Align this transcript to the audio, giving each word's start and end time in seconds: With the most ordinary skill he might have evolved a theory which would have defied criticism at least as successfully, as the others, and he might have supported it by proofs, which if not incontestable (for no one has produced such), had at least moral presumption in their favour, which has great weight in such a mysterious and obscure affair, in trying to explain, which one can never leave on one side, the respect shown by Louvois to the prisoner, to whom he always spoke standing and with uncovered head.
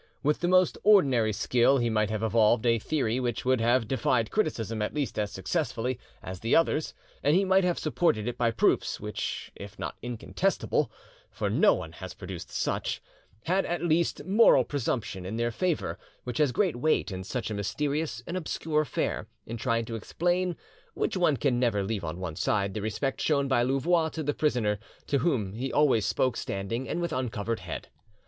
With 0.23 0.39
the 0.39 0.47
most 0.47 0.79
ordinary 0.81 1.31
skill 1.31 1.77
he 1.77 1.87
might 1.91 2.09
have 2.09 2.23
evolved 2.23 2.65
a 2.65 2.79
theory 2.79 3.19
which 3.19 3.45
would 3.45 3.61
have 3.61 3.87
defied 3.87 4.31
criticism 4.31 4.81
at 4.81 4.95
least 4.95 5.19
as 5.19 5.31
successfully, 5.31 5.99
as 6.23 6.39
the 6.39 6.55
others, 6.55 6.95
and 7.21 7.35
he 7.35 7.45
might 7.45 7.63
have 7.63 7.77
supported 7.77 8.27
it 8.27 8.35
by 8.35 8.49
proofs, 8.49 8.99
which 8.99 9.51
if 9.55 9.77
not 9.77 9.95
incontestable 10.01 10.89
(for 11.29 11.51
no 11.51 11.75
one 11.75 11.91
has 11.91 12.15
produced 12.15 12.49
such), 12.49 12.99
had 13.43 13.63
at 13.63 13.83
least 13.83 14.25
moral 14.25 14.63
presumption 14.63 15.23
in 15.23 15.37
their 15.37 15.51
favour, 15.51 15.99
which 16.23 16.39
has 16.39 16.51
great 16.51 16.77
weight 16.77 17.11
in 17.11 17.23
such 17.23 17.51
a 17.51 17.53
mysterious 17.53 18.23
and 18.25 18.35
obscure 18.35 18.81
affair, 18.81 19.27
in 19.45 19.55
trying 19.55 19.85
to 19.85 19.93
explain, 19.95 20.55
which 20.95 21.15
one 21.15 21.37
can 21.37 21.59
never 21.59 21.83
leave 21.83 22.03
on 22.03 22.19
one 22.19 22.35
side, 22.35 22.73
the 22.73 22.81
respect 22.81 23.21
shown 23.21 23.47
by 23.47 23.61
Louvois 23.61 24.09
to 24.09 24.23
the 24.23 24.33
prisoner, 24.33 24.79
to 25.05 25.19
whom 25.19 25.53
he 25.53 25.71
always 25.71 26.07
spoke 26.07 26.37
standing 26.37 26.89
and 26.89 27.01
with 27.01 27.13
uncovered 27.13 27.59
head. 27.59 27.89